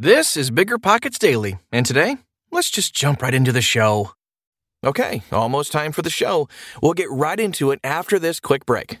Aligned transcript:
This 0.00 0.34
is 0.34 0.50
BiggerPockets 0.50 1.18
Daily, 1.18 1.58
and 1.70 1.84
today, 1.84 2.16
let's 2.50 2.70
just 2.70 2.94
jump 2.94 3.20
right 3.20 3.34
into 3.34 3.52
the 3.52 3.60
show. 3.60 4.12
Okay, 4.82 5.20
almost 5.30 5.72
time 5.72 5.92
for 5.92 6.00
the 6.00 6.08
show. 6.08 6.48
We'll 6.80 6.94
get 6.94 7.10
right 7.10 7.38
into 7.38 7.70
it 7.70 7.80
after 7.84 8.18
this 8.18 8.40
quick 8.40 8.64
break. 8.64 9.00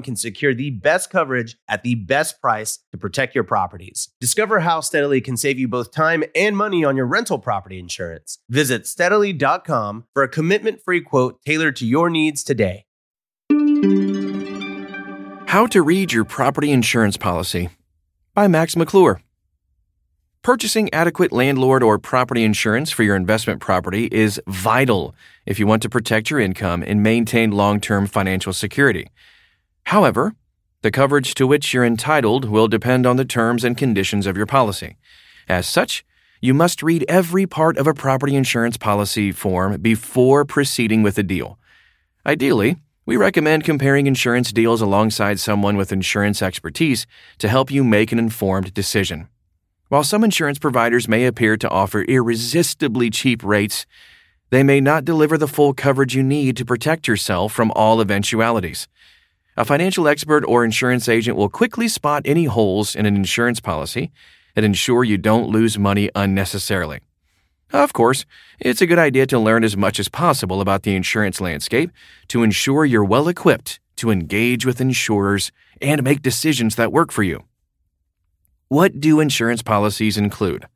can 0.00 0.16
secure 0.16 0.54
the 0.54 0.70
best 0.70 1.10
coverage 1.10 1.56
at 1.68 1.82
the 1.82 1.96
best 1.96 2.40
price 2.40 2.78
to 2.92 2.98
protect 2.98 3.34
your 3.34 3.44
properties. 3.44 4.08
Discover 4.20 4.60
how 4.60 4.80
Steadily 4.80 5.20
can 5.20 5.36
save 5.36 5.58
you 5.58 5.68
both 5.68 5.92
time 5.92 6.24
and 6.34 6.56
money 6.56 6.84
on 6.84 6.96
your 6.96 7.06
rental 7.06 7.38
property 7.38 7.78
insurance. 7.78 8.38
Visit 8.48 8.86
steadily.com 8.86 10.06
for 10.14 10.22
a 10.22 10.28
commitment 10.28 10.80
free 10.82 11.00
quote 11.00 11.42
tailored 11.44 11.76
to 11.76 11.86
your 11.86 12.08
needs 12.08 12.42
today. 12.42 12.86
How 15.48 15.66
to 15.66 15.82
Read 15.82 16.12
Your 16.12 16.24
Property 16.24 16.70
Insurance 16.70 17.18
Policy 17.18 17.68
by 18.32 18.48
Max 18.48 18.74
McClure. 18.74 19.20
Purchasing 20.42 20.92
adequate 20.92 21.30
landlord 21.30 21.84
or 21.84 22.00
property 22.00 22.42
insurance 22.42 22.90
for 22.90 23.04
your 23.04 23.14
investment 23.14 23.60
property 23.60 24.08
is 24.10 24.40
vital 24.48 25.14
if 25.46 25.60
you 25.60 25.66
want 25.68 25.82
to 25.82 25.88
protect 25.88 26.30
your 26.30 26.40
income 26.40 26.82
and 26.84 27.00
maintain 27.00 27.52
long 27.52 27.80
term 27.80 28.06
financial 28.06 28.52
security. 28.52 29.08
However, 29.84 30.34
the 30.82 30.90
coverage 30.90 31.34
to 31.34 31.46
which 31.46 31.72
you're 31.72 31.84
entitled 31.84 32.46
will 32.46 32.68
depend 32.68 33.06
on 33.06 33.16
the 33.16 33.24
terms 33.24 33.62
and 33.62 33.76
conditions 33.76 34.26
of 34.26 34.36
your 34.36 34.46
policy. 34.46 34.96
As 35.48 35.68
such, 35.68 36.04
you 36.40 36.54
must 36.54 36.82
read 36.82 37.04
every 37.08 37.46
part 37.46 37.76
of 37.78 37.86
a 37.86 37.94
property 37.94 38.34
insurance 38.34 38.76
policy 38.76 39.30
form 39.30 39.80
before 39.80 40.44
proceeding 40.44 41.02
with 41.02 41.16
a 41.18 41.22
deal. 41.22 41.58
Ideally, 42.26 42.76
we 43.06 43.16
recommend 43.16 43.64
comparing 43.64 44.06
insurance 44.06 44.52
deals 44.52 44.80
alongside 44.80 45.38
someone 45.38 45.76
with 45.76 45.92
insurance 45.92 46.42
expertise 46.42 47.06
to 47.38 47.48
help 47.48 47.70
you 47.70 47.84
make 47.84 48.12
an 48.12 48.18
informed 48.18 48.74
decision. 48.74 49.28
While 49.88 50.04
some 50.04 50.24
insurance 50.24 50.58
providers 50.58 51.06
may 51.06 51.26
appear 51.26 51.56
to 51.58 51.68
offer 51.68 52.02
irresistibly 52.02 53.10
cheap 53.10 53.44
rates, 53.44 53.86
they 54.50 54.62
may 54.62 54.80
not 54.80 55.04
deliver 55.04 55.36
the 55.36 55.48
full 55.48 55.74
coverage 55.74 56.14
you 56.14 56.22
need 56.22 56.56
to 56.56 56.64
protect 56.64 57.06
yourself 57.06 57.52
from 57.52 57.70
all 57.72 58.00
eventualities. 58.00 58.88
A 59.54 59.66
financial 59.66 60.08
expert 60.08 60.44
or 60.46 60.64
insurance 60.64 61.10
agent 61.10 61.36
will 61.36 61.50
quickly 61.50 61.86
spot 61.86 62.22
any 62.24 62.44
holes 62.44 62.96
in 62.96 63.04
an 63.04 63.16
insurance 63.16 63.60
policy 63.60 64.10
and 64.56 64.64
ensure 64.64 65.04
you 65.04 65.18
don't 65.18 65.50
lose 65.50 65.78
money 65.78 66.08
unnecessarily. 66.14 67.00
Of 67.70 67.92
course, 67.92 68.24
it's 68.58 68.80
a 68.80 68.86
good 68.86 68.98
idea 68.98 69.26
to 69.26 69.38
learn 69.38 69.62
as 69.62 69.76
much 69.76 69.98
as 69.98 70.08
possible 70.08 70.60
about 70.62 70.84
the 70.84 70.96
insurance 70.96 71.40
landscape 71.40 71.90
to 72.28 72.42
ensure 72.42 72.86
you're 72.86 73.04
well 73.04 73.28
equipped 73.28 73.78
to 73.96 74.10
engage 74.10 74.64
with 74.64 74.80
insurers 74.80 75.52
and 75.82 76.02
make 76.02 76.22
decisions 76.22 76.76
that 76.76 76.92
work 76.92 77.12
for 77.12 77.22
you. 77.22 77.44
What 78.68 79.00
do 79.00 79.20
insurance 79.20 79.62
policies 79.62 80.16
include? 80.16 80.66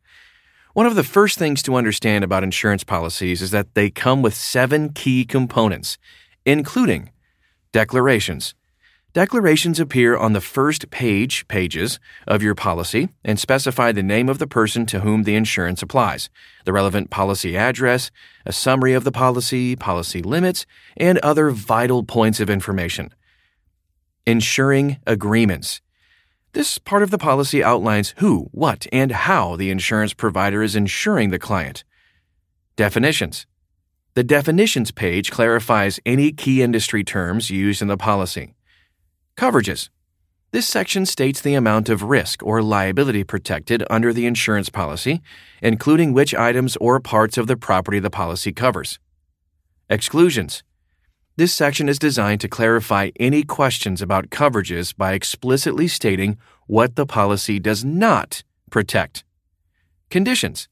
One 0.75 0.85
of 0.85 0.97
the 0.97 1.03
first 1.03 1.39
things 1.39 1.63
to 1.63 1.77
understand 1.77 2.25
about 2.25 2.45
insurance 2.45 2.85
policies 2.85 3.41
is 3.41 3.53
that 3.53 3.73
they 3.75 3.89
come 3.89 4.21
with 4.21 4.35
seven 4.35 4.91
key 4.91 5.25
components, 5.25 5.97
including 6.45 7.11
declarations. 7.73 8.55
Declarations 9.17 9.81
appear 9.81 10.15
on 10.15 10.35
the 10.35 10.43
first 10.43 10.91
page 10.91 11.49
pages 11.49 11.99
of 12.27 12.43
your 12.43 12.55
policy 12.55 13.09
and 13.25 13.41
specify 13.41 13.91
the 13.91 14.03
name 14.03 14.29
of 14.29 14.39
the 14.39 14.47
person 14.47 14.85
to 14.85 15.01
whom 15.01 15.23
the 15.23 15.35
insurance 15.35 15.81
applies, 15.81 16.29
the 16.67 16.73
relevant 16.75 17.09
policy 17.09 17.57
address, 17.57 18.11
a 18.45 18.53
summary 18.53 18.93
of 18.93 19.05
the 19.05 19.11
policy, 19.11 19.75
policy 19.75 20.21
limits, 20.21 20.67
and 20.99 21.17
other 21.21 21.49
vital 21.49 22.05
points 22.05 22.41
of 22.41 22.51
information. 22.51 23.09
Insuring 24.27 24.99
agreements. 25.07 25.81
This 26.53 26.77
part 26.77 27.03
of 27.03 27.11
the 27.11 27.17
policy 27.17 27.65
outlines 27.65 28.13
who, 28.19 28.51
what, 28.53 28.87
and 28.93 29.13
how 29.13 29.57
the 29.57 29.71
insurance 29.71 30.13
provider 30.13 30.63
is 30.63 30.77
insuring 30.77 31.31
the 31.31 31.39
client. 31.39 31.85
Definitions. 32.77 33.47
The 34.13 34.25
definitions 34.25 34.91
page 34.91 35.31
clarifies 35.31 36.01
any 36.05 36.33
key 36.33 36.61
industry 36.61 37.03
terms 37.03 37.49
used 37.49 37.81
in 37.81 37.89
the 37.89 37.97
policy. 37.97 38.56
Coverages. 39.37 39.91
This 40.51 40.67
section 40.67 41.05
states 41.05 41.43
the 41.43 41.53
amount 41.53 41.91
of 41.91 42.05
risk 42.05 42.43
or 42.43 42.63
liability 42.63 43.23
protected 43.23 43.85
under 43.91 44.11
the 44.11 44.25
insurance 44.25 44.71
policy, 44.71 45.21
including 45.61 46.15
which 46.15 46.35
items 46.35 46.77
or 46.77 47.01
parts 47.01 47.37
of 47.37 47.47
the 47.47 47.57
property 47.57 47.99
the 47.99 48.09
policy 48.09 48.51
covers. 48.51 48.99
Exclusions. 49.91 50.63
This 51.37 51.53
section 51.53 51.87
is 51.87 51.99
designed 51.99 52.41
to 52.41 52.49
clarify 52.49 53.11
any 53.21 53.43
questions 53.43 54.01
about 54.01 54.31
coverages 54.31 54.97
by 54.97 55.13
explicitly 55.13 55.87
stating 55.87 56.39
what 56.67 56.97
the 56.97 57.05
policy 57.05 57.59
does 57.59 57.85
not 57.85 58.43
protect. 58.71 59.23
Conditions. 60.09 60.67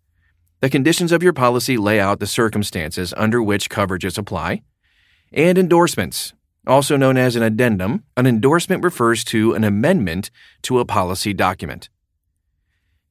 The 0.61 0.70
conditions 0.70 1.12
of 1.12 1.22
your 1.22 1.34
policy 1.34 1.76
lay 1.76 2.00
out 2.00 2.19
the 2.19 2.26
circumstances 2.26 3.12
under 3.19 3.43
which 3.43 3.69
coverages 3.69 4.16
apply. 4.16 4.62
And 5.34 5.58
endorsements. 5.58 6.32
Also 6.66 6.96
known 6.96 7.16
as 7.16 7.37
an 7.37 7.43
addendum, 7.43 8.05
an 8.16 8.26
endorsement 8.26 8.82
refers 8.82 9.22
to 9.25 9.52
an 9.55 9.64
amendment 9.64 10.31
to 10.62 10.78
a 10.78 10.84
policy 10.84 11.34
document. 11.34 11.90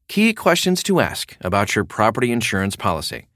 Key 0.07 0.33
questions 0.33 0.83
to 0.83 0.99
ask 0.99 1.37
about 1.41 1.75
your 1.75 1.85
property 1.85 2.31
insurance 2.31 2.75
policy. 2.75 3.27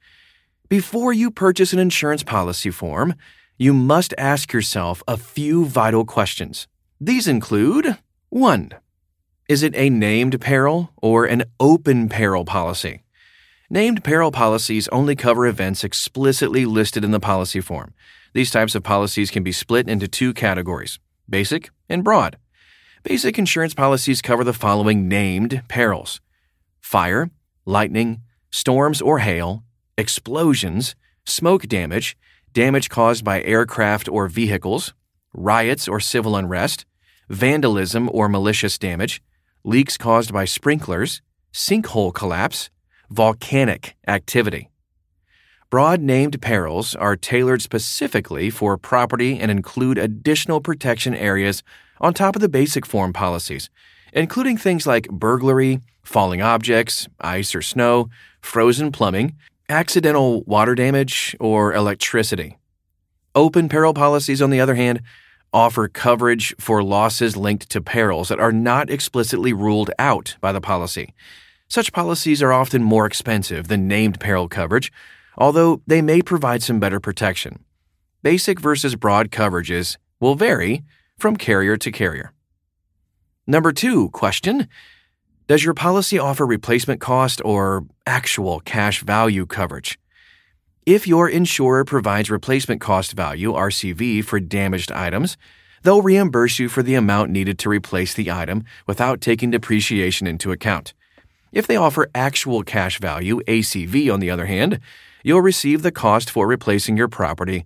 Before 0.69 1.13
you 1.13 1.31
purchase 1.31 1.71
an 1.71 1.79
insurance 1.79 2.23
policy 2.23 2.71
form, 2.71 3.13
you 3.57 3.73
must 3.73 4.13
ask 4.17 4.53
yourself 4.53 5.01
a 5.07 5.17
few 5.17 5.65
vital 5.65 6.03
questions. 6.03 6.67
These 6.99 7.27
include 7.27 7.97
1. 8.29 8.71
Is 9.47 9.63
it 9.63 9.75
a 9.75 9.89
named 9.89 10.41
peril 10.41 10.91
or 11.01 11.25
an 11.25 11.43
open 11.59 12.09
peril 12.09 12.43
policy? 12.43 13.01
Named 13.69 14.01
peril 14.01 14.31
policies 14.31 14.87
only 14.89 15.13
cover 15.13 15.45
events 15.45 15.83
explicitly 15.83 16.65
listed 16.65 17.03
in 17.03 17.11
the 17.11 17.19
policy 17.19 17.59
form. 17.59 17.93
These 18.33 18.49
types 18.49 18.75
of 18.75 18.83
policies 18.83 19.29
can 19.29 19.43
be 19.43 19.51
split 19.51 19.89
into 19.89 20.07
two 20.07 20.33
categories 20.33 20.99
basic, 21.29 21.69
and 21.89 22.01
broad. 22.01 22.37
Basic 23.03 23.37
insurance 23.37 23.73
policies 23.73 24.21
cover 24.21 24.45
the 24.45 24.53
following 24.53 25.09
named 25.09 25.63
perils 25.67 26.21
fire, 26.79 27.29
lightning, 27.65 28.21
storms 28.49 29.01
or 29.01 29.19
hail, 29.19 29.65
explosions, 29.97 30.95
smoke 31.25 31.67
damage, 31.67 32.15
damage 32.53 32.87
caused 32.89 33.25
by 33.25 33.43
aircraft 33.43 34.07
or 34.07 34.29
vehicles, 34.29 34.93
riots 35.33 35.89
or 35.89 35.99
civil 35.99 36.37
unrest, 36.37 36.85
vandalism 37.27 38.09
or 38.13 38.29
malicious 38.29 38.77
damage, 38.77 39.21
leaks 39.65 39.97
caused 39.97 40.31
by 40.31 40.45
sprinklers, 40.45 41.21
sinkhole 41.51 42.13
collapse, 42.13 42.69
volcanic 43.09 43.95
activity. 44.07 44.69
Broad 45.69 46.01
named 46.01 46.41
perils 46.41 46.95
are 46.95 47.17
tailored 47.17 47.61
specifically 47.61 48.49
for 48.49 48.77
property 48.77 49.37
and 49.37 49.51
include 49.51 49.97
additional 49.97 50.61
protection 50.61 51.13
areas 51.13 51.61
on 51.99 52.13
top 52.13 52.35
of 52.35 52.41
the 52.41 52.49
basic 52.49 52.85
form 52.85 53.11
policies, 53.11 53.69
including 54.13 54.57
things 54.57 54.87
like 54.87 55.09
burglary, 55.09 55.81
falling 56.03 56.41
objects, 56.41 57.07
ice 57.19 57.53
or 57.53 57.61
snow, 57.61 58.09
frozen 58.39 58.91
plumbing, 58.91 59.35
accidental 59.67 60.43
water 60.43 60.73
damage, 60.73 61.35
or 61.39 61.73
electricity. 61.73 62.57
Open 63.35 63.67
peril 63.67 63.93
policies, 63.93 64.41
on 64.41 64.49
the 64.49 64.61
other 64.61 64.75
hand, 64.75 65.01
offer 65.51 65.87
coverage 65.87 66.55
for 66.59 66.81
losses 66.81 67.35
linked 67.35 67.69
to 67.69 67.81
perils 67.81 68.29
that 68.29 68.39
are 68.39 68.51
not 68.51 68.89
explicitly 68.89 69.53
ruled 69.53 69.91
out 69.99 70.37
by 70.39 70.51
the 70.51 70.61
policy. 70.61 71.13
Such 71.69 71.91
policies 71.91 72.41
are 72.41 72.53
often 72.53 72.83
more 72.83 73.05
expensive 73.05 73.67
than 73.67 73.87
named 73.87 74.19
peril 74.19 74.47
coverage, 74.47 74.91
although 75.37 75.81
they 75.85 76.01
may 76.01 76.21
provide 76.21 76.63
some 76.63 76.79
better 76.79 76.99
protection. 76.99 77.63
Basic 78.23 78.59
versus 78.59 78.95
broad 78.95 79.31
coverages 79.31 79.97
will 80.19 80.35
vary 80.35 80.83
from 81.17 81.35
carrier 81.35 81.77
to 81.77 81.91
carrier. 81.91 82.31
Number 83.45 83.71
two 83.71 84.09
question 84.09 84.67
Does 85.47 85.63
your 85.63 85.73
policy 85.73 86.17
offer 86.17 86.45
replacement 86.45 87.01
cost 87.01 87.41
or 87.43 87.85
actual 88.05 88.61
cash 88.61 89.03
value 89.03 89.45
coverage? 89.45 89.99
If 90.85 91.05
your 91.05 91.29
insurer 91.29 91.83
provides 91.83 92.31
replacement 92.31 92.79
cost 92.79 93.11
value 93.11 93.51
RCV 93.51 94.23
for 94.23 94.39
damaged 94.39 94.89
items, 94.91 95.35
they'll 95.83 96.01
reimburse 96.01 96.59
you 96.59 96.69
for 96.69 96.81
the 96.81 96.95
amount 96.95 97.29
needed 97.29 97.59
to 97.59 97.69
replace 97.69 98.13
the 98.13 98.31
item 98.31 98.63
without 98.85 99.19
taking 99.19 99.51
depreciation 99.51 100.27
into 100.27 100.53
account. 100.53 100.93
If 101.57 101.65
they 101.65 101.75
offer 101.75 102.07
actual 102.13 102.61
cash 102.61 102.99
value 102.99 103.41
ACV, 103.47 104.13
on 104.13 104.19
the 104.19 104.29
other 104.29 104.45
hand, 104.45 104.79
you'll 105.23 105.41
receive 105.41 105.81
the 105.81 105.91
cost 105.91 106.29
for 106.29 106.45
replacing 106.45 106.97
your 106.97 107.07
property 107.07 107.65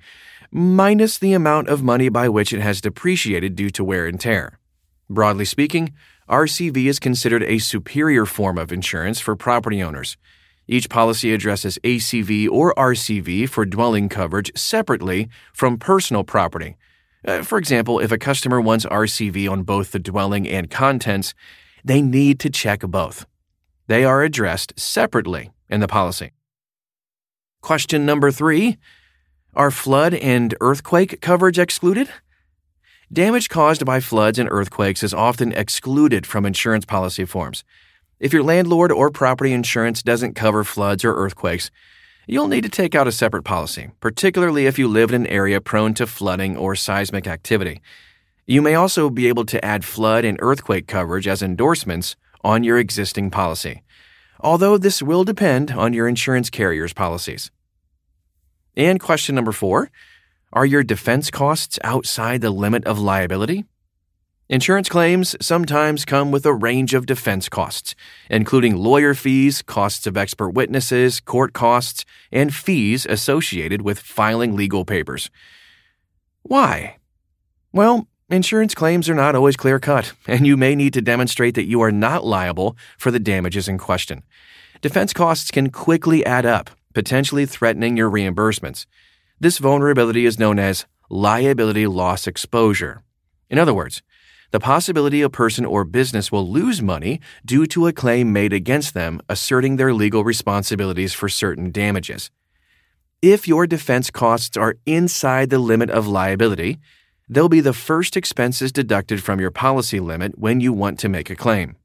minus 0.49 1.17
the 1.17 1.33
amount 1.33 1.67
of 1.67 1.83
money 1.83 2.07
by 2.07 2.29
which 2.29 2.53
it 2.53 2.61
has 2.61 2.79
depreciated 2.79 3.53
due 3.53 3.69
to 3.71 3.83
wear 3.83 4.05
and 4.07 4.17
tear. 4.17 4.57
Broadly 5.09 5.43
speaking, 5.43 5.91
RCV 6.29 6.85
is 6.85 6.99
considered 6.99 7.43
a 7.43 7.57
superior 7.57 8.25
form 8.25 8.57
of 8.57 8.71
insurance 8.71 9.19
for 9.19 9.35
property 9.35 9.83
owners. 9.83 10.15
Each 10.69 10.87
policy 10.87 11.33
addresses 11.33 11.77
ACV 11.83 12.47
or 12.49 12.73
RCV 12.75 13.49
for 13.49 13.65
dwelling 13.65 14.07
coverage 14.07 14.57
separately 14.57 15.27
from 15.51 15.77
personal 15.77 16.23
property. 16.23 16.77
Uh, 17.27 17.41
for 17.41 17.57
example, 17.57 17.99
if 17.99 18.13
a 18.13 18.17
customer 18.17 18.61
wants 18.61 18.85
RCV 18.85 19.51
on 19.51 19.63
both 19.63 19.91
the 19.91 19.99
dwelling 19.99 20.47
and 20.47 20.69
contents, 20.69 21.33
they 21.83 22.01
need 22.01 22.39
to 22.39 22.49
check 22.49 22.79
both. 22.79 23.25
They 23.91 24.05
are 24.05 24.23
addressed 24.23 24.79
separately 24.79 25.51
in 25.69 25.81
the 25.81 25.87
policy. 25.89 26.31
Question 27.61 28.05
number 28.05 28.31
three 28.31 28.77
Are 29.53 29.69
flood 29.69 30.13
and 30.13 30.55
earthquake 30.61 31.19
coverage 31.19 31.59
excluded? 31.59 32.07
Damage 33.11 33.49
caused 33.49 33.83
by 33.83 33.99
floods 33.99 34.39
and 34.39 34.47
earthquakes 34.49 35.03
is 35.03 35.13
often 35.13 35.51
excluded 35.51 36.25
from 36.25 36.45
insurance 36.45 36.85
policy 36.85 37.25
forms. 37.25 37.65
If 38.17 38.31
your 38.31 38.43
landlord 38.43 38.93
or 38.93 39.11
property 39.11 39.51
insurance 39.51 40.01
doesn't 40.01 40.35
cover 40.35 40.63
floods 40.63 41.03
or 41.03 41.13
earthquakes, 41.13 41.69
you'll 42.27 42.47
need 42.47 42.63
to 42.63 42.69
take 42.69 42.95
out 42.95 43.09
a 43.09 43.11
separate 43.11 43.43
policy, 43.43 43.89
particularly 43.99 44.67
if 44.67 44.79
you 44.79 44.87
live 44.87 45.09
in 45.09 45.23
an 45.23 45.27
area 45.27 45.59
prone 45.59 45.93
to 45.95 46.07
flooding 46.07 46.55
or 46.55 46.77
seismic 46.77 47.27
activity. 47.27 47.81
You 48.47 48.61
may 48.61 48.73
also 48.73 49.09
be 49.09 49.27
able 49.27 49.43
to 49.47 49.65
add 49.65 49.83
flood 49.83 50.23
and 50.23 50.37
earthquake 50.41 50.87
coverage 50.87 51.27
as 51.27 51.41
endorsements 51.41 52.15
on 52.43 52.63
your 52.63 52.77
existing 52.77 53.29
policy 53.29 53.83
although 54.41 54.77
this 54.77 55.01
will 55.01 55.23
depend 55.23 55.71
on 55.71 55.93
your 55.93 56.07
insurance 56.07 56.49
carrier's 56.49 56.93
policies. 56.93 57.51
And 58.75 58.99
question 58.99 59.35
number 59.35 59.51
four 59.51 59.91
Are 60.51 60.65
your 60.65 60.83
defense 60.83 61.31
costs 61.31 61.79
outside 61.83 62.41
the 62.41 62.49
limit 62.49 62.85
of 62.85 62.99
liability? 62.99 63.65
Insurance 64.49 64.89
claims 64.89 65.33
sometimes 65.39 66.03
come 66.03 66.29
with 66.29 66.45
a 66.45 66.53
range 66.53 66.93
of 66.93 67.05
defense 67.05 67.47
costs, 67.47 67.95
including 68.29 68.75
lawyer 68.75 69.13
fees, 69.13 69.61
costs 69.61 70.05
of 70.05 70.17
expert 70.17 70.49
witnesses, 70.49 71.21
court 71.21 71.53
costs, 71.53 72.03
and 72.33 72.53
fees 72.53 73.05
associated 73.05 73.81
with 73.81 73.97
filing 73.97 74.57
legal 74.57 74.83
papers. 74.83 75.29
Why? 76.41 76.97
Well, 77.71 78.07
Insurance 78.31 78.73
claims 78.73 79.09
are 79.09 79.13
not 79.13 79.35
always 79.35 79.57
clear 79.57 79.77
cut, 79.77 80.13
and 80.25 80.47
you 80.47 80.55
may 80.55 80.73
need 80.73 80.93
to 80.93 81.01
demonstrate 81.01 81.53
that 81.55 81.67
you 81.67 81.81
are 81.81 81.91
not 81.91 82.23
liable 82.23 82.77
for 82.97 83.11
the 83.11 83.19
damages 83.19 83.67
in 83.67 83.77
question. 83.77 84.23
Defense 84.79 85.11
costs 85.11 85.51
can 85.51 85.69
quickly 85.69 86.25
add 86.25 86.45
up, 86.45 86.69
potentially 86.93 87.45
threatening 87.45 87.97
your 87.97 88.09
reimbursements. 88.09 88.85
This 89.41 89.57
vulnerability 89.57 90.25
is 90.25 90.39
known 90.39 90.59
as 90.59 90.85
liability 91.09 91.87
loss 91.87 92.25
exposure. 92.25 93.03
In 93.49 93.59
other 93.59 93.73
words, 93.73 94.01
the 94.51 94.61
possibility 94.61 95.21
a 95.21 95.29
person 95.29 95.65
or 95.65 95.83
business 95.83 96.31
will 96.31 96.49
lose 96.49 96.81
money 96.81 97.19
due 97.45 97.65
to 97.65 97.87
a 97.87 97.91
claim 97.91 98.31
made 98.31 98.53
against 98.53 98.93
them 98.93 99.19
asserting 99.27 99.75
their 99.75 99.93
legal 99.93 100.23
responsibilities 100.23 101.13
for 101.13 101.27
certain 101.27 101.69
damages. 101.69 102.31
If 103.21 103.45
your 103.45 103.67
defense 103.67 104.09
costs 104.09 104.55
are 104.55 104.77
inside 104.85 105.49
the 105.49 105.59
limit 105.59 105.89
of 105.89 106.07
liability, 106.07 106.79
they'll 107.31 107.47
be 107.47 107.61
the 107.61 107.73
first 107.73 108.17
expenses 108.17 108.73
deducted 108.73 109.23
from 109.23 109.39
your 109.39 109.51
policy 109.51 110.01
limit 110.01 110.37
when 110.37 110.59
you 110.59 110.73
want 110.73 110.99
to 110.99 111.07
make 111.07 111.29
a 111.29 111.35
claim. 111.35 111.77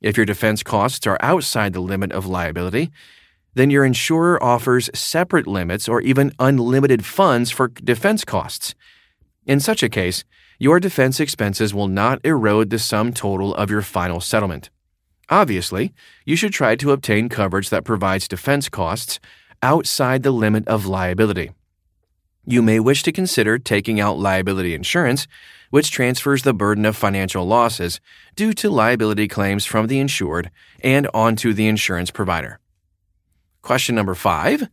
If 0.00 0.16
your 0.16 0.26
defense 0.26 0.64
costs 0.64 1.06
are 1.06 1.18
outside 1.20 1.72
the 1.72 1.80
limit 1.80 2.10
of 2.10 2.26
liability, 2.26 2.90
then 3.54 3.70
your 3.70 3.84
insurer 3.84 4.42
offers 4.42 4.90
separate 4.92 5.46
limits 5.46 5.88
or 5.88 6.00
even 6.00 6.32
unlimited 6.40 7.04
funds 7.04 7.52
for 7.52 7.68
defense 7.68 8.24
costs. 8.24 8.74
In 9.46 9.60
such 9.60 9.84
a 9.84 9.88
case, 9.88 10.24
your 10.58 10.80
defense 10.80 11.20
expenses 11.20 11.72
will 11.72 11.88
not 11.88 12.20
erode 12.24 12.70
the 12.70 12.78
sum 12.78 13.12
total 13.12 13.54
of 13.54 13.70
your 13.70 13.82
final 13.82 14.20
settlement. 14.20 14.68
Obviously, 15.30 15.94
you 16.24 16.34
should 16.34 16.52
try 16.52 16.74
to 16.74 16.90
obtain 16.90 17.28
coverage 17.28 17.70
that 17.70 17.84
provides 17.84 18.26
defense 18.26 18.68
costs 18.68 19.20
outside 19.62 20.24
the 20.24 20.32
limit 20.32 20.66
of 20.66 20.86
liability 20.86 21.52
you 22.46 22.62
may 22.62 22.80
wish 22.80 23.02
to 23.02 23.12
consider 23.12 23.58
taking 23.58 24.00
out 24.00 24.18
liability 24.18 24.74
insurance, 24.74 25.26
which 25.70 25.90
transfers 25.90 26.42
the 26.42 26.54
burden 26.54 26.86
of 26.86 26.96
financial 26.96 27.44
losses 27.44 28.00
due 28.36 28.52
to 28.54 28.70
liability 28.70 29.28
claims 29.28 29.66
from 29.66 29.86
the 29.86 29.98
insured 29.98 30.50
and 30.82 31.08
onto 31.12 31.52
the 31.52 31.68
insurance 31.68 32.10
provider. 32.10 32.58
Question 33.62 33.94
number 33.94 34.14
five 34.14 34.68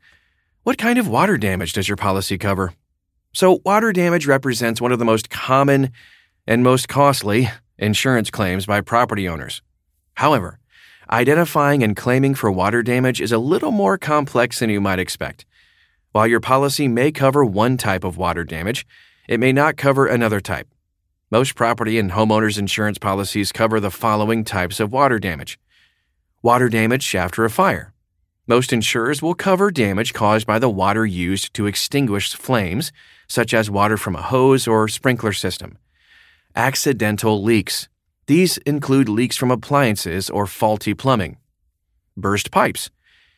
What 0.63 0.77
kind 0.77 0.97
of 0.97 1.07
water 1.07 1.37
damage 1.37 1.73
does 1.73 1.87
your 1.87 1.97
policy 1.97 2.37
cover? 2.37 2.73
So, 3.33 3.59
water 3.65 3.91
damage 3.91 4.25
represents 4.25 4.79
one 4.79 4.93
of 4.93 4.99
the 4.99 5.05
most 5.05 5.29
common 5.29 5.91
and 6.47 6.63
most 6.63 6.87
costly 6.87 7.49
insurance 7.77 8.29
claims 8.29 8.65
by 8.65 8.79
property 8.79 9.27
owners. 9.27 9.61
However, 10.13 10.59
identifying 11.11 11.83
and 11.83 11.95
claiming 11.95 12.35
for 12.35 12.51
water 12.51 12.81
damage 12.81 13.19
is 13.19 13.31
a 13.31 13.37
little 13.37 13.71
more 13.71 13.97
complex 13.97 14.59
than 14.59 14.69
you 14.69 14.79
might 14.79 14.99
expect. 14.99 15.45
While 16.15 16.27
your 16.27 16.39
policy 16.39 16.87
may 16.87 17.11
cover 17.11 17.43
one 17.43 17.75
type 17.75 18.05
of 18.05 18.15
water 18.15 18.45
damage, 18.45 18.87
it 19.27 19.37
may 19.37 19.51
not 19.51 19.75
cover 19.75 20.07
another 20.07 20.39
type. 20.39 20.69
Most 21.29 21.55
property 21.55 21.99
and 21.99 22.11
homeowners 22.11 22.57
insurance 22.57 22.97
policies 22.97 23.51
cover 23.51 23.81
the 23.81 23.91
following 23.91 24.45
types 24.45 24.79
of 24.79 24.93
water 24.93 25.19
damage 25.19 25.59
water 26.41 26.69
damage 26.69 27.13
after 27.15 27.43
a 27.43 27.49
fire. 27.49 27.91
Most 28.47 28.71
insurers 28.71 29.21
will 29.21 29.35
cover 29.35 29.69
damage 29.71 30.13
caused 30.13 30.47
by 30.47 30.57
the 30.57 30.69
water 30.69 31.05
used 31.05 31.53
to 31.55 31.67
extinguish 31.67 32.33
flames, 32.33 32.93
such 33.27 33.53
as 33.53 33.69
water 33.69 33.97
from 33.97 34.15
a 34.15 34.21
hose 34.21 34.69
or 34.69 34.87
sprinkler 34.87 35.33
system. 35.33 35.77
Accidental 36.55 37.43
leaks. 37.43 37.89
These 38.27 38.55
include 38.59 39.09
leaks 39.09 39.35
from 39.35 39.51
appliances 39.51 40.29
or 40.29 40.47
faulty 40.47 40.93
plumbing. 40.93 41.39
Burst 42.15 42.51
pipes. 42.51 42.89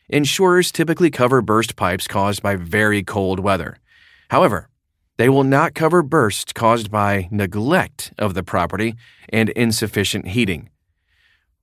Insurers 0.08 0.72
typically 0.72 1.10
cover 1.10 1.42
burst 1.42 1.76
pipes 1.76 2.06
caused 2.06 2.42
by 2.42 2.56
very 2.56 3.02
cold 3.02 3.40
weather. 3.40 3.78
However, 4.30 4.68
they 5.18 5.28
will 5.28 5.44
not 5.44 5.74
cover 5.74 6.02
bursts 6.02 6.52
caused 6.52 6.90
by 6.90 7.28
neglect 7.30 8.12
of 8.16 8.34
the 8.34 8.42
property 8.42 8.94
and 9.28 9.50
insufficient 9.50 10.28
heating. 10.28 10.70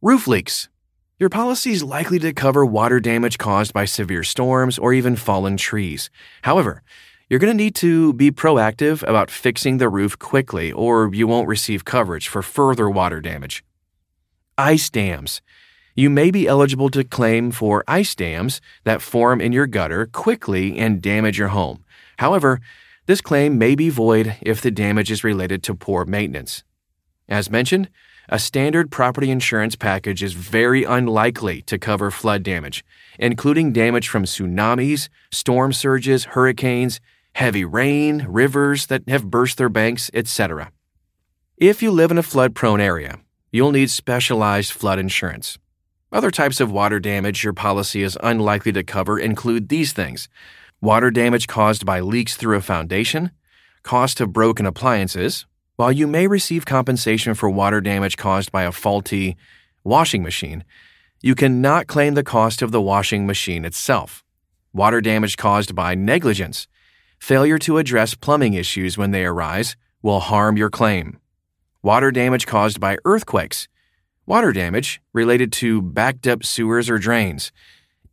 Roof 0.02 0.28
leaks. 0.28 0.70
Your 1.18 1.30
policy 1.30 1.72
is 1.72 1.84
likely 1.84 2.20
to 2.20 2.34
cover 2.34 2.66
water 2.66 3.00
damage 3.00 3.38
caused 3.38 3.74
by 3.74 3.86
severe 3.86 4.24
storms 4.24 4.78
or 4.78 4.94
even 4.94 5.16
fallen 5.16 5.56
trees. 5.58 6.10
However, 6.42 6.84
you're 7.30 7.40
going 7.40 7.58
to 7.58 7.64
need 7.64 7.74
to 7.76 8.14
be 8.14 8.30
proactive 8.30 9.02
about 9.08 9.32
fixing 9.32 9.78
the 9.78 9.90
roof 9.90 10.20
quickly, 10.20 10.72
or 10.72 11.10
you 11.14 11.26
won't 11.26 11.48
receive 11.48 11.86
coverage 11.86 12.28
for 12.28 12.44
further 12.44 12.88
water 12.88 13.22
damage. 13.22 13.64
Ice 14.58 14.90
dams. 14.92 15.42
You 15.98 16.10
may 16.10 16.30
be 16.30 16.46
eligible 16.46 16.90
to 16.90 17.06
claim 17.06 17.52
for 17.52 17.82
ice 17.88 18.16
dams 18.16 18.60
that 18.84 19.02
form 19.02 19.40
in 19.40 19.54
your 19.54 19.66
gutter 19.66 20.06
quickly 20.08 20.78
and 20.78 21.02
damage 21.02 21.38
your 21.38 21.48
home. 21.48 21.86
However, 22.18 22.60
this 23.06 23.22
claim 23.22 23.58
may 23.58 23.76
be 23.76 23.90
void 23.90 24.36
if 24.42 24.60
the 24.60 24.72
damage 24.72 25.10
is 25.10 25.24
related 25.24 25.64
to 25.64 25.74
poor 25.74 26.04
maintenance. 26.04 26.66
As 27.30 27.50
mentioned, 27.50 27.90
a 28.28 28.40
standard 28.40 28.92
property 28.92 29.32
insurance 29.32 29.78
package 29.78 30.22
is 30.22 30.34
very 30.34 30.84
unlikely 30.84 31.62
to 31.62 31.78
cover 31.78 32.12
flood 32.12 32.44
damage, 32.44 32.84
including 33.18 33.72
damage 33.72 34.10
from 34.10 34.26
tsunamis, 34.26 35.08
storm 35.32 35.72
surges, 35.72 36.26
hurricanes, 36.26 37.00
heavy 37.36 37.64
rain, 37.64 38.26
rivers 38.28 38.88
that 38.88 39.08
have 39.08 39.30
burst 39.30 39.58
their 39.58 39.70
banks, 39.70 40.12
etc. 40.14 40.74
If 41.56 41.82
you 41.82 41.90
live 41.90 42.12
in 42.12 42.18
a 42.18 42.24
flood 42.24 42.54
prone 42.54 42.82
area, 42.82 43.20
you'll 43.50 43.72
need 43.72 43.90
specialized 43.90 44.74
flood 44.74 45.00
insurance. 45.00 45.58
Other 46.16 46.32
types 46.32 46.62
of 46.62 46.72
water 46.72 47.02
damage 47.02 47.44
your 47.44 47.52
policy 47.52 48.02
is 48.02 48.18
unlikely 48.24 48.72
to 48.72 48.86
cover 48.86 49.20
include 49.20 49.68
these 49.68 49.92
things 49.92 50.30
water 50.80 51.12
damage 51.12 51.46
caused 51.46 51.86
by 51.86 52.00
leaks 52.00 52.38
through 52.38 52.56
a 52.56 52.62
foundation, 52.62 53.32
cost 53.84 54.22
of 54.22 54.32
broken 54.32 54.66
appliances, 54.66 55.46
while 55.76 55.92
you 55.92 56.08
may 56.08 56.26
receive 56.26 56.66
compensation 56.66 57.34
for 57.34 57.50
water 57.50 57.82
damage 57.82 58.16
caused 58.16 58.50
by 58.50 58.64
a 58.64 58.72
faulty 58.72 59.36
washing 59.84 60.24
machine, 60.24 60.64
you 61.22 61.36
cannot 61.36 61.88
claim 61.88 62.14
the 62.14 62.24
cost 62.24 62.62
of 62.62 62.72
the 62.72 62.82
washing 62.82 63.28
machine 63.28 63.66
itself. 63.66 64.24
Water 64.72 65.02
damage 65.02 65.36
caused 65.36 65.76
by 65.76 65.96
negligence, 65.96 66.66
failure 67.20 67.60
to 67.60 67.78
address 67.78 68.16
plumbing 68.16 68.54
issues 68.54 68.98
when 68.98 69.12
they 69.12 69.26
arise, 69.26 69.76
will 70.02 70.22
harm 70.22 70.56
your 70.56 70.70
claim. 70.70 71.20
Water 71.84 72.10
damage 72.10 72.48
caused 72.48 72.80
by 72.80 72.96
earthquakes, 73.04 73.68
water 74.26 74.52
damage 74.52 75.02
related 75.14 75.52
to 75.54 75.82
backed 75.82 76.28
up 76.28 76.44
sewers 76.44 76.90
or 76.90 76.98
drains. 76.98 77.52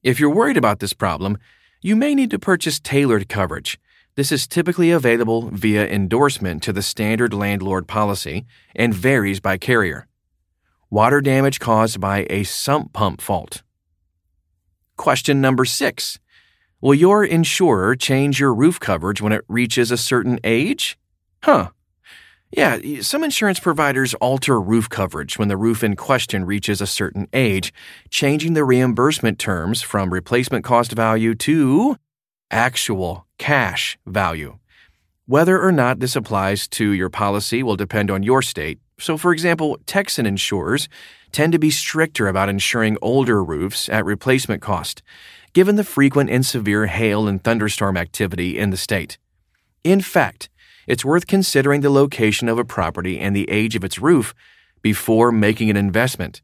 If 0.02 0.18
you're 0.18 0.30
worried 0.30 0.56
about 0.56 0.80
this 0.80 0.92
problem, 0.92 1.38
you 1.80 1.96
may 1.96 2.14
need 2.14 2.30
to 2.30 2.38
purchase 2.38 2.80
tailored 2.80 3.28
coverage 3.28 3.78
this 4.14 4.30
is 4.30 4.46
typically 4.46 4.90
available 4.90 5.48
via 5.50 5.88
endorsement 5.88 6.62
to 6.64 6.72
the 6.72 6.82
standard 6.82 7.32
landlord 7.32 7.88
policy 7.88 8.44
and 8.76 8.92
varies 8.92 9.40
by 9.40 9.56
carrier. 9.56 10.06
Water 10.90 11.22
damage 11.22 11.58
caused 11.58 11.98
by 11.98 12.26
a 12.28 12.42
sump 12.42 12.92
pump 12.92 13.22
fault. 13.22 13.62
Question 14.98 15.40
number 15.40 15.64
six 15.64 16.18
Will 16.82 16.94
your 16.94 17.24
insurer 17.24 17.96
change 17.96 18.38
your 18.38 18.52
roof 18.52 18.78
coverage 18.78 19.22
when 19.22 19.32
it 19.32 19.44
reaches 19.48 19.90
a 19.90 19.96
certain 19.96 20.38
age? 20.44 20.98
Huh. 21.42 21.70
Yeah, 22.54 23.00
some 23.00 23.24
insurance 23.24 23.58
providers 23.58 24.12
alter 24.14 24.60
roof 24.60 24.90
coverage 24.90 25.38
when 25.38 25.48
the 25.48 25.56
roof 25.56 25.82
in 25.82 25.96
question 25.96 26.44
reaches 26.44 26.82
a 26.82 26.86
certain 26.86 27.26
age, 27.32 27.72
changing 28.10 28.52
the 28.52 28.64
reimbursement 28.64 29.38
terms 29.38 29.80
from 29.80 30.12
replacement 30.12 30.62
cost 30.62 30.92
value 30.92 31.34
to 31.36 31.96
actual 32.50 33.26
cash 33.38 33.96
value. 34.04 34.58
Whether 35.24 35.62
or 35.62 35.72
not 35.72 36.00
this 36.00 36.14
applies 36.14 36.68
to 36.68 36.90
your 36.90 37.08
policy 37.08 37.62
will 37.62 37.76
depend 37.76 38.10
on 38.10 38.22
your 38.22 38.42
state. 38.42 38.78
So, 38.98 39.16
for 39.16 39.32
example, 39.32 39.78
Texan 39.86 40.26
insurers 40.26 40.90
tend 41.32 41.54
to 41.54 41.58
be 41.58 41.70
stricter 41.70 42.28
about 42.28 42.50
insuring 42.50 42.98
older 43.00 43.42
roofs 43.42 43.88
at 43.88 44.04
replacement 44.04 44.60
cost, 44.60 45.02
given 45.54 45.76
the 45.76 45.84
frequent 45.84 46.28
and 46.28 46.44
severe 46.44 46.84
hail 46.84 47.26
and 47.26 47.42
thunderstorm 47.42 47.96
activity 47.96 48.58
in 48.58 48.68
the 48.68 48.76
state. 48.76 49.16
In 49.84 50.02
fact, 50.02 50.50
it's 50.86 51.04
worth 51.04 51.26
considering 51.26 51.80
the 51.80 51.90
location 51.90 52.48
of 52.48 52.58
a 52.58 52.64
property 52.64 53.18
and 53.18 53.34
the 53.34 53.48
age 53.50 53.76
of 53.76 53.84
its 53.84 53.98
roof 53.98 54.34
before 54.82 55.32
making 55.32 55.70
an 55.70 55.76
investment. 55.76 56.42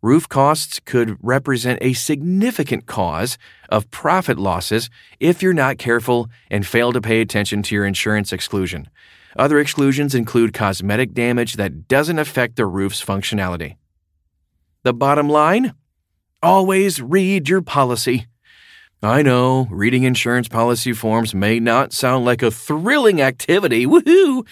Roof 0.00 0.28
costs 0.28 0.78
could 0.78 1.16
represent 1.20 1.80
a 1.82 1.92
significant 1.92 2.86
cause 2.86 3.36
of 3.68 3.90
profit 3.90 4.38
losses 4.38 4.90
if 5.18 5.42
you're 5.42 5.52
not 5.52 5.78
careful 5.78 6.28
and 6.50 6.64
fail 6.64 6.92
to 6.92 7.00
pay 7.00 7.20
attention 7.20 7.62
to 7.64 7.74
your 7.74 7.84
insurance 7.84 8.32
exclusion. 8.32 8.88
Other 9.36 9.58
exclusions 9.58 10.14
include 10.14 10.54
cosmetic 10.54 11.14
damage 11.14 11.54
that 11.54 11.88
doesn't 11.88 12.18
affect 12.18 12.56
the 12.56 12.66
roof's 12.66 13.04
functionality. 13.04 13.76
The 14.84 14.94
bottom 14.94 15.28
line? 15.28 15.74
Always 16.42 17.02
read 17.02 17.48
your 17.48 17.62
policy. 17.62 18.26
I 19.02 19.22
know, 19.22 19.68
reading 19.70 20.02
insurance 20.02 20.48
policy 20.48 20.92
forms 20.92 21.32
may 21.32 21.60
not 21.60 21.92
sound 21.92 22.24
like 22.24 22.42
a 22.42 22.50
thrilling 22.50 23.20
activity, 23.20 23.86
woohoo! 23.86 24.44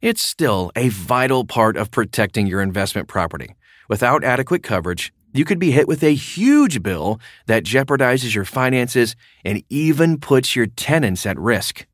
It's 0.00 0.22
still 0.22 0.70
a 0.76 0.90
vital 0.90 1.44
part 1.44 1.76
of 1.76 1.90
protecting 1.90 2.46
your 2.46 2.62
investment 2.62 3.08
property. 3.08 3.56
Without 3.88 4.22
adequate 4.22 4.62
coverage, 4.62 5.12
you 5.32 5.44
could 5.44 5.58
be 5.58 5.72
hit 5.72 5.88
with 5.88 6.04
a 6.04 6.14
huge 6.14 6.84
bill 6.84 7.18
that 7.46 7.64
jeopardizes 7.64 8.32
your 8.32 8.44
finances 8.44 9.16
and 9.44 9.64
even 9.68 10.20
puts 10.20 10.54
your 10.54 10.66
tenants 10.66 11.26
at 11.26 11.36
risk. 11.36 11.84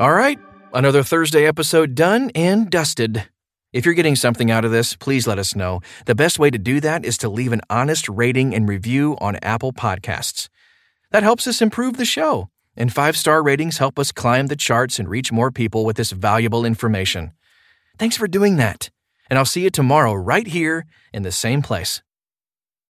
All 0.00 0.12
right, 0.12 0.40
another 0.74 1.04
Thursday 1.04 1.46
episode 1.46 1.94
done 1.94 2.32
and 2.34 2.68
dusted. 2.68 3.28
If 3.72 3.84
you're 3.84 3.94
getting 3.94 4.16
something 4.16 4.50
out 4.50 4.64
of 4.64 4.70
this, 4.70 4.96
please 4.96 5.26
let 5.26 5.38
us 5.38 5.54
know. 5.54 5.80
The 6.06 6.14
best 6.14 6.38
way 6.38 6.50
to 6.50 6.58
do 6.58 6.80
that 6.80 7.04
is 7.04 7.18
to 7.18 7.28
leave 7.28 7.52
an 7.52 7.60
honest 7.68 8.08
rating 8.08 8.54
and 8.54 8.68
review 8.68 9.16
on 9.20 9.36
Apple 9.42 9.72
Podcasts. 9.72 10.48
That 11.10 11.22
helps 11.22 11.46
us 11.46 11.60
improve 11.60 11.96
the 11.96 12.04
show, 12.04 12.48
and 12.76 12.92
five 12.92 13.16
star 13.16 13.42
ratings 13.42 13.78
help 13.78 13.98
us 13.98 14.12
climb 14.12 14.46
the 14.46 14.56
charts 14.56 14.98
and 14.98 15.08
reach 15.08 15.32
more 15.32 15.50
people 15.50 15.84
with 15.84 15.96
this 15.96 16.12
valuable 16.12 16.64
information. 16.64 17.32
Thanks 17.98 18.16
for 18.16 18.28
doing 18.28 18.56
that 18.56 18.90
and 19.28 19.38
I'll 19.38 19.44
see 19.44 19.62
you 19.62 19.70
tomorrow 19.70 20.14
right 20.14 20.46
here 20.46 20.86
in 21.12 21.22
the 21.22 21.32
same 21.32 21.62
place. 21.62 22.02